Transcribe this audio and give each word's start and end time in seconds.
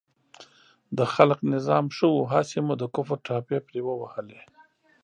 د 0.97 0.99
خلق 1.13 1.39
نظام 1.53 1.85
ښه 1.95 2.07
و، 2.13 2.19
هسې 2.33 2.59
مو 2.65 2.73
د 2.81 2.83
کفر 2.95 3.17
ټاپې 3.27 3.57
پرې 3.67 3.79
ووهلې. 3.83 4.41